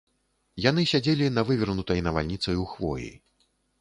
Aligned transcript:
Яны 0.69 0.85
сядзелі 0.91 1.27
на 1.35 1.41
вывернутай 1.49 2.01
навальніцаю 2.07 2.61
хвоі. 2.73 3.11